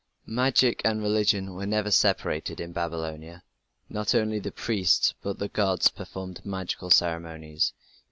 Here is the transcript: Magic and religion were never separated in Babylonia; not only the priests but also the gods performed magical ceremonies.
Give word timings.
Magic 0.25 0.81
and 0.83 0.99
religion 0.99 1.53
were 1.53 1.67
never 1.67 1.91
separated 1.91 2.59
in 2.59 2.71
Babylonia; 2.73 3.43
not 3.87 4.15
only 4.15 4.39
the 4.39 4.51
priests 4.51 5.13
but 5.21 5.29
also 5.33 5.37
the 5.41 5.47
gods 5.49 5.89
performed 5.91 6.43
magical 6.43 6.89
ceremonies. 6.89 7.71